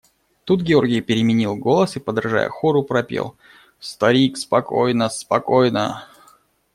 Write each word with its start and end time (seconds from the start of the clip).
Тут 0.45 0.61
Георгий 0.63 0.99
переменил 1.01 1.55
голос 1.55 1.95
и, 1.95 1.99
подражая 1.99 2.49
хору, 2.49 2.81
пропел:– 2.81 3.35
Старик, 3.79 4.35
спокойно… 4.37 5.09
спокойно! 5.09 6.07